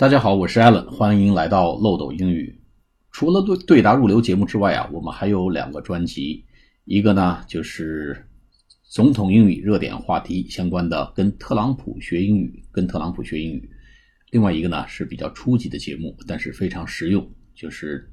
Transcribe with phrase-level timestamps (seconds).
[0.00, 2.58] 大家好，我是 Allen，欢迎来到漏斗英语。
[3.12, 6.46] 除了对对答入流节目之外啊，我们还有两个专辑，
[6.86, 8.26] 一个呢就是
[8.88, 13.60] 总统英语热点话题相关的，跟特朗普学英语，跟特朗普学英语；
[14.30, 18.10] 另外一个呢是比较初级的节目，但是非常实用，就是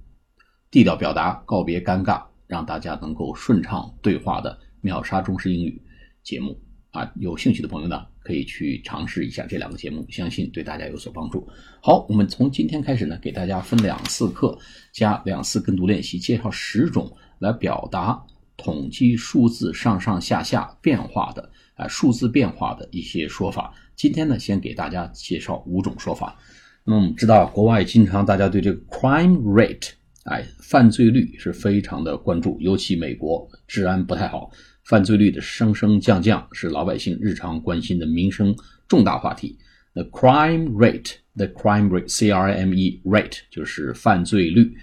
[0.70, 5.82] 地道表达，告别尴尬，让大家能够顺畅对话的秒杀中式英语
[6.22, 6.62] 节目。
[6.92, 11.48] 啊，有兴趣的朋友呢，可以去尝试一下这两个节目，相信对大家有所帮助。
[11.82, 14.58] 好，我们从今天开始呢，给大家分两次课，
[14.92, 18.20] 加两次跟读练习，介绍十种来表达
[18.56, 23.74] 统计数字上上下下变化的啊数字变化的一些说法。
[23.96, 26.40] 今天呢，先给大家介绍五种说法。
[26.84, 29.90] 那么我们知道，国外经常大家对这个 crime rate，
[30.24, 34.50] 哎，犯罪率是非常的关注，尤其美国治安不太好。
[34.88, 38.56] 犯罪率的升升降降是老百姓日常关心的民生
[38.88, 39.60] 重大话题。
[39.94, 44.78] The crime rate, the crime rate, C R I M E rate 就是犯罪率。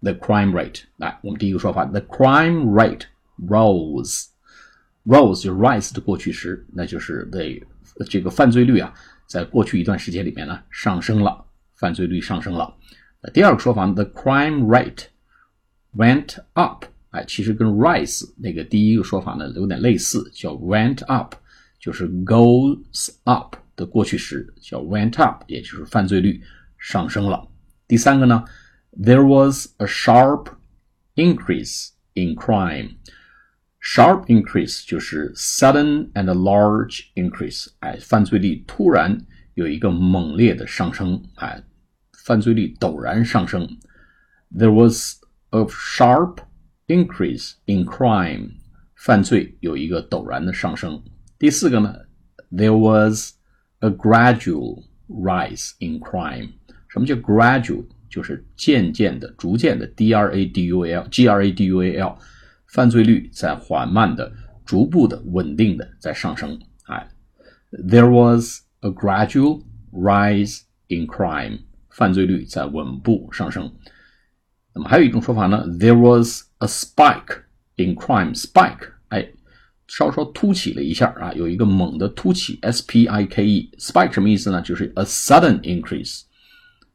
[0.00, 3.06] The crime rate，来，我们第一个说法，the crime rate
[3.48, 4.26] rose。
[5.04, 7.60] rose 就是 rise 的过去时，那就是对
[8.08, 8.94] 这个犯罪率啊，
[9.26, 12.72] 在过去一段时间里面呢上升了，犯罪率上升了。
[13.20, 15.06] 那第二个说法，the crime rate
[15.96, 16.84] went up。
[17.11, 21.35] 哎，其实跟 rise 那个第一个说法呢有点类似，叫 went up，
[21.79, 26.41] 就是 goes up 的过去时，叫 went up，也就是犯罪率
[26.77, 27.47] 上升了。
[27.87, 28.43] 第三个呢，
[28.97, 30.47] there was a sharp
[31.15, 39.15] increase in crime。sharp increase 就是 sudden and large increase，哎，犯罪率突然
[39.55, 41.61] 有一个猛烈的上升，哎，
[42.25, 43.67] 犯罪率陡然上升。
[44.55, 45.19] There was
[45.49, 46.37] a sharp
[46.88, 48.50] increase in crime，
[48.96, 51.00] 犯罪有一个陡然的上升。
[51.38, 51.94] 第四个呢
[52.50, 53.34] ，there was
[53.78, 56.50] a gradual rise in crime。
[56.88, 57.84] 什么叫 gradual？
[58.10, 62.18] 就是渐渐的、逐渐的，d r a d u a l，g r a d u a l，
[62.66, 64.32] 犯罪率在缓慢的、
[64.64, 66.58] 逐步的、稳定的在上升。
[66.86, 67.06] 哎
[67.70, 69.62] ，there was a gradual
[69.92, 71.60] rise in crime，
[71.90, 73.70] 犯罪率在稳步上升。
[74.74, 77.42] 那么还有一种说法呢，there was a spike
[77.76, 78.34] in crime。
[78.34, 79.28] spike，哎，
[79.86, 83.70] 稍稍凸起了一下啊，有一个猛的凸起，s p i k e。
[83.78, 84.60] spike 什么意思呢？
[84.62, 86.22] 就是 a sudden increase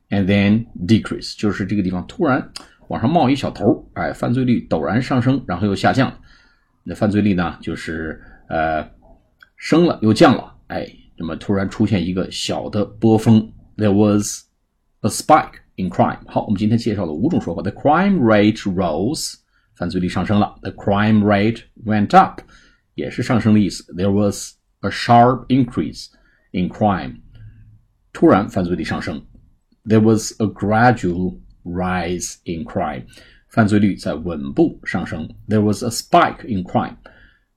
[0.10, 2.52] and then decrease，就是这个地方突然
[2.90, 6.14] 往上冒一小头，哎，犯罪率陡然上升，然后又下降。
[6.84, 8.88] 那犯罪率呢，就是呃
[9.58, 10.88] 升了又降了，哎，
[11.18, 13.52] 那么突然出现一个小的波峰。
[13.78, 14.44] There was
[15.02, 15.64] a spike。
[15.76, 16.20] in crime。
[16.28, 17.62] 好，我们今天介绍了五种说法。
[17.64, 19.38] The crime rate rose，
[19.75, 20.59] 犯罪率上升了。
[20.63, 22.41] The crime rate went up，
[22.95, 23.85] 也是上升的意思。
[23.95, 26.09] There was a sharp increase
[26.53, 27.21] in crime，
[28.13, 29.25] 突然犯罪率上升。
[29.85, 33.07] There was a gradual rise in crime，
[33.49, 35.29] 犯罪率在稳步上升。
[35.49, 36.97] There was a spike in crime，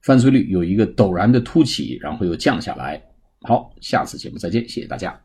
[0.01, 3.01] 犯罪率有一个陡然的凸起，然后又降下来。
[3.41, 5.19] 好，下次节目再见，谢谢大家。